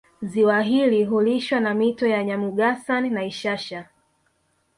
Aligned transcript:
Ziwa 0.21 0.61
hili 0.61 1.03
hulishwa 1.05 1.59
na 1.59 1.73
mito 1.73 2.07
ya 2.07 2.23
Nyamugasani 2.23 3.09
na 3.09 3.25
Ishasha 3.25 3.87